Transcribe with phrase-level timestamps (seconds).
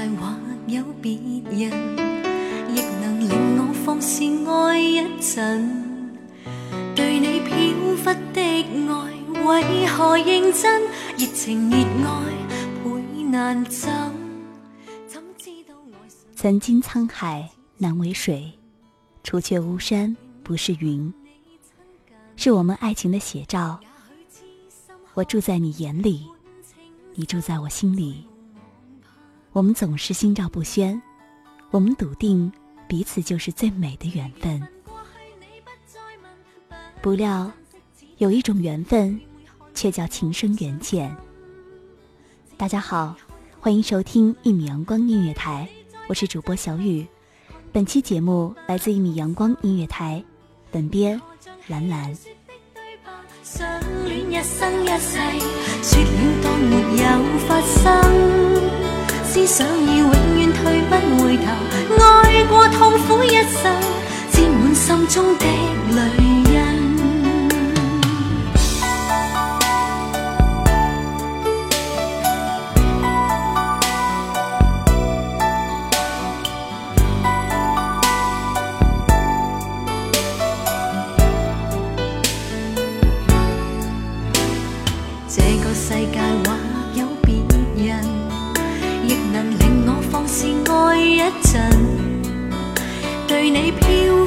[0.00, 0.34] 世界或
[0.66, 1.12] 有别
[1.50, 1.70] 人，
[2.74, 5.68] 亦能令我放肆爱一阵。
[6.94, 7.54] 对你飘
[7.96, 10.82] 忽的爱，为何认真？
[11.18, 12.32] 热情热爱
[12.82, 13.90] 倍难枕。
[15.06, 18.50] 怎知道爱上曾经沧海难为水，
[19.22, 21.12] 除却巫山不是云，
[22.36, 23.78] 是我们爱情的写照。
[25.12, 26.26] 我住在你眼里，
[27.14, 28.24] 你住在我心里。
[29.52, 31.00] 我们总是心照不宣，
[31.72, 32.52] 我们笃定
[32.86, 34.62] 彼此就是最美的缘分。
[37.02, 37.50] 不料，
[38.18, 39.20] 有一种缘分，
[39.74, 41.12] 却叫情深缘浅。
[42.56, 43.16] 大家好，
[43.58, 45.68] 欢迎收听一米阳光音乐台，
[46.08, 47.04] 我是主播小雨。
[47.72, 50.22] 本期节目来自一米阳光音乐台，
[50.70, 51.20] 本编
[51.66, 52.16] 兰兰。
[53.42, 53.66] 相
[54.06, 55.18] 戀一生一世，
[55.82, 58.79] 說了當沒有發生。
[59.32, 61.44] 思想已永远退不回头，
[62.02, 63.72] 爱过痛苦一生，
[64.32, 65.46] 沾满心中的
[65.94, 66.50] 泪印。
[85.28, 86.18] 這個世界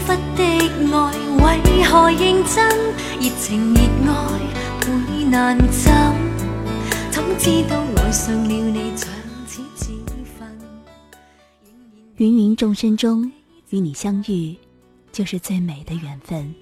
[0.05, 0.43] 忽的
[0.91, 0.99] 愛，
[1.37, 2.93] 為何認真？
[3.21, 3.79] 熱情熱
[4.11, 4.39] 愛
[4.81, 5.93] 倍難枕，
[7.09, 9.09] 怎知道愛上了你像
[9.47, 9.91] 似自
[10.37, 10.45] 焚。
[12.17, 13.31] 芸芸众生中，
[13.69, 14.55] 与你相遇，
[15.11, 16.53] 就是最美的缘分。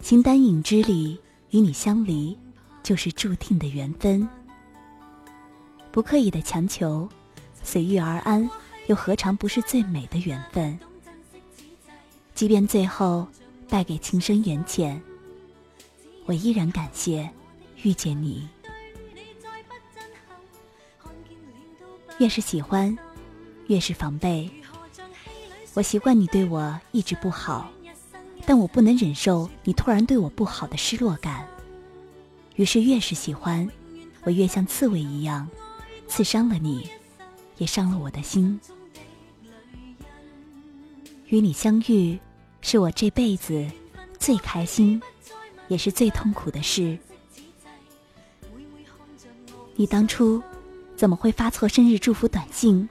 [0.00, 1.18] 形单影只里，
[1.50, 2.36] 与你相离，
[2.82, 4.28] 就是注定的缘分。
[5.92, 7.08] 不刻意的强求，
[7.62, 8.50] 随遇而安，
[8.88, 10.76] 又何尝不是最美的缘分？
[12.34, 13.26] 即便最后
[13.68, 15.00] 败给情深缘浅，
[16.26, 17.30] 我依然感谢
[17.82, 18.48] 遇见你。
[22.18, 22.96] 越是喜欢，
[23.68, 24.50] 越是防备。
[25.74, 27.70] 我习惯你对我一直不好，
[28.44, 31.48] 但我不能忍受你突然对我不好的失落感。
[32.56, 33.68] 于是越是喜欢，
[34.22, 35.48] 我越像刺猬一样，
[36.08, 36.88] 刺伤了你，
[37.58, 38.60] 也伤了我的心。
[41.28, 42.16] 与你相遇，
[42.66, 43.62] 是我这辈子
[44.18, 45.00] 最开心，
[45.68, 46.96] 也是最痛苦的事。
[49.76, 50.42] 你当初
[50.96, 52.88] 怎么会发错生日祝福短信？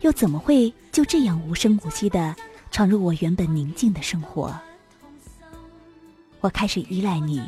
[0.00, 2.34] 又怎么会就这样无声无息的
[2.72, 4.52] 闯入我原本宁静的生活？
[6.40, 7.40] 我开始依赖你，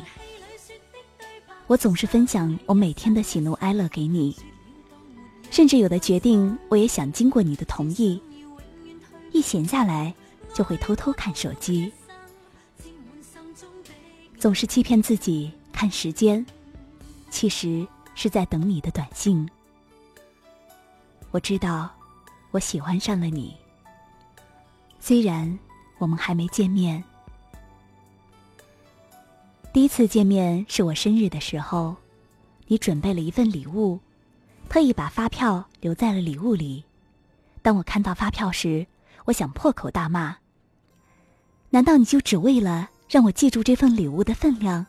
[1.67, 4.33] 我总是分享我每天的喜怒哀乐给你，
[5.51, 8.21] 甚至有的决定我也想经过你的同意，
[9.33, 10.15] 一闲下来
[10.55, 11.91] 就会偷偷看手机，
[14.39, 16.43] 总是欺骗自己看时间，
[17.29, 17.85] 其实
[18.15, 19.47] 是在等你的短信。
[21.31, 21.93] 我知道，
[22.51, 23.53] 我喜欢上了你，
[24.97, 25.59] 虽然
[25.97, 27.03] 我们还没见面。
[29.73, 31.97] 第一次见面是我生日的时候，
[32.67, 33.99] 你准备了一份礼物，
[34.69, 36.85] 特意把发票留在了礼物里。
[37.61, 38.87] 当我看到发票时，
[39.25, 40.37] 我想破口大骂。
[41.69, 44.85] 难道你就只为了让我记住这份礼物的分量？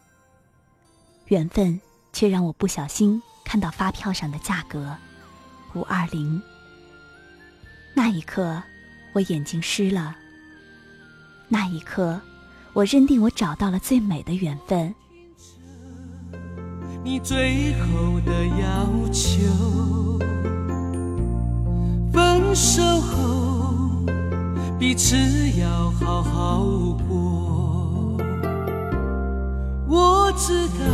[1.27, 1.81] 缘分
[2.13, 4.97] 却让我不小心看到发票上的价格，
[5.75, 6.41] 五二零。
[7.95, 8.63] 那一刻，
[9.13, 10.17] 我眼睛湿了。
[11.49, 12.21] 那一刻。
[12.77, 14.95] 我认定我找到了最美的缘分。
[17.03, 20.19] 你最后的要求，
[22.13, 23.26] 分手后
[24.79, 25.17] 彼此
[25.59, 26.65] 要好好
[27.09, 28.17] 过。
[29.89, 30.85] 我知道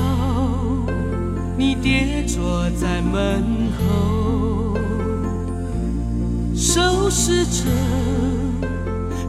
[1.56, 3.43] 你跌坐在门
[3.79, 4.76] 后，
[6.55, 7.64] 收拾着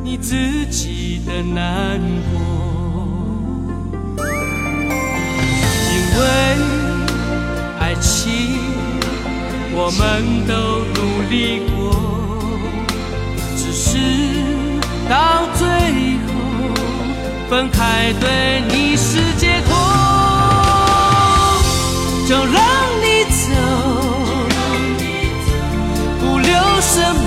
[0.03, 1.01] 你自己。
[1.25, 2.01] 的难
[2.33, 2.35] 过，
[5.89, 6.21] 因为
[7.79, 8.29] 爱情，
[9.73, 10.01] 我们
[10.45, 10.51] 都
[10.93, 11.33] 努力
[11.71, 11.72] 过
[17.49, 19.75] 分开，对你是解脱，
[22.27, 22.63] 就让
[23.01, 23.53] 你走，
[26.19, 26.51] 不留
[26.81, 27.21] 什么，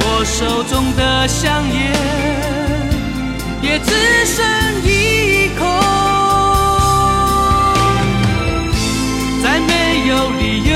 [0.00, 1.76] 我手中的香烟。
[3.62, 3.90] 也只
[4.26, 4.44] 剩
[4.84, 5.64] 一口，
[9.42, 10.74] 再没有理由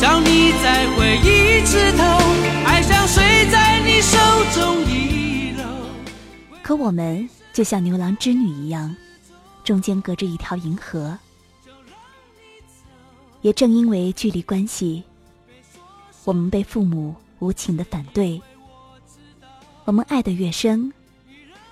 [0.00, 2.02] 找你再回一次头，
[6.66, 8.92] 可我们就像牛郎织女一样，
[9.62, 11.16] 中间隔着一条银河。
[13.40, 15.04] 也正因为距离关系，
[16.24, 18.42] 我们被父母无情的反对。
[19.84, 20.92] 我们爱的越深，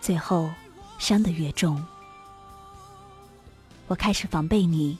[0.00, 0.48] 最后
[0.96, 1.84] 伤的越重。
[3.88, 4.96] 我开始防备你，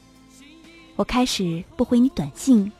[0.96, 2.73] 我开始不回你短信，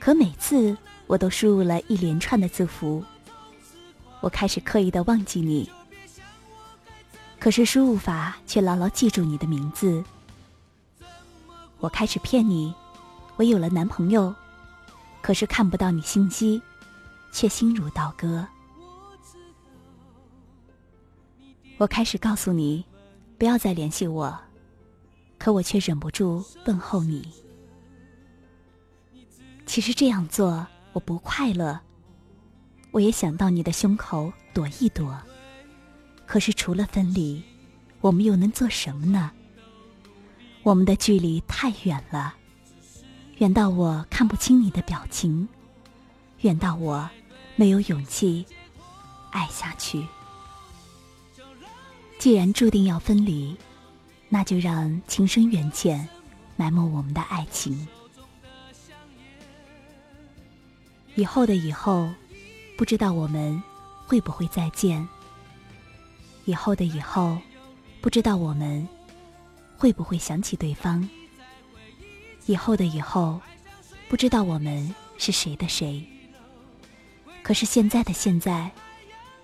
[0.00, 0.76] 可每次
[1.06, 3.04] 我都输入了一连串的字符。
[4.22, 5.70] 我开始刻意的忘记你，
[7.38, 10.02] 可是输入法却牢牢记住你的名字。
[11.78, 12.74] 我开始骗你，
[13.36, 14.34] 我有了男朋友，
[15.20, 16.62] 可是看不到你信息。
[17.32, 18.46] 却心如刀割。
[21.78, 22.84] 我开始告诉你，
[23.38, 24.38] 不要再联系我，
[25.38, 27.26] 可我却忍不住问候你。
[29.64, 31.80] 其实这样做我不快乐，
[32.92, 35.18] 我也想到你的胸口躲一躲，
[36.26, 37.42] 可是除了分离，
[38.00, 39.32] 我们又能做什么呢？
[40.62, 42.34] 我们的距离太远了，
[43.38, 45.48] 远到我看不清你的表情，
[46.42, 47.10] 远到我。
[47.54, 48.46] 没有勇气
[49.30, 50.04] 爱下去。
[52.18, 53.54] 既然注定要分离，
[54.30, 56.08] 那就让情深缘浅
[56.56, 57.86] 埋没我们的爱情。
[61.14, 62.10] 以后的以后，
[62.82, 63.62] 不知道我们
[64.08, 65.08] 会不会再见。
[66.46, 67.38] 以后的以后，
[68.00, 68.88] 不知道我们
[69.78, 71.08] 会不会想起对方。
[72.46, 73.40] 以后的以后，
[74.08, 76.04] 不知道我们是谁的谁。
[77.44, 78.68] 可是现在的现在，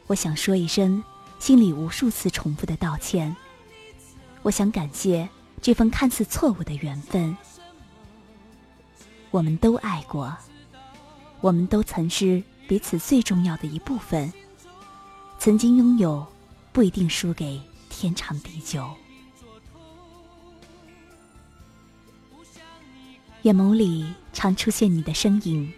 [0.08, 1.00] 我想说一声
[1.38, 3.36] 心里无数次重复的道歉。
[4.42, 5.28] 我想感谢
[5.62, 7.36] 这份看似错误的缘分。
[9.30, 10.36] 我们都爱过，
[11.40, 14.32] 我们都曾是彼此最重要的一部分。
[15.40, 16.24] 曾经拥有，
[16.70, 18.88] 不一定输给天长地久。
[23.42, 25.72] 眼眸里常出现你的身影，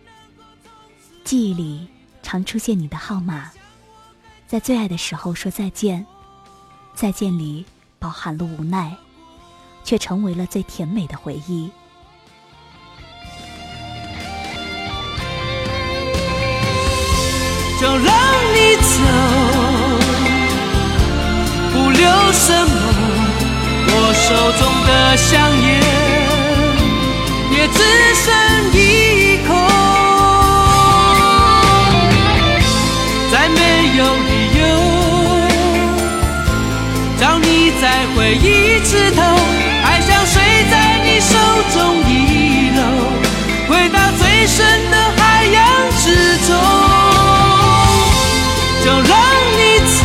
[1.25, 1.89] 记忆里。
[2.23, 3.51] 常出现你的号码，
[4.47, 6.07] 在最爱的时候说再见，
[6.95, 7.65] 再见里
[7.99, 8.95] 包含了无奈，
[9.83, 11.69] 却成为了最甜美的回忆。
[17.81, 17.97] 就让
[18.53, 18.93] 你走，
[21.73, 22.73] 不留什么，
[23.89, 25.29] 我手中的香
[25.63, 25.67] 烟
[27.51, 27.79] 也只
[28.17, 28.29] 剩
[28.75, 28.79] 一
[29.49, 29.51] 口。
[33.33, 33.59] 再没
[33.97, 34.63] 有理由
[37.19, 37.85] 叫你再
[38.15, 39.23] 回一次头，
[39.85, 41.33] 爱像水在你手
[41.73, 42.00] 中
[48.91, 49.15] 就让
[49.57, 50.03] 你走，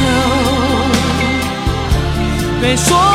[2.61, 3.14] 别说。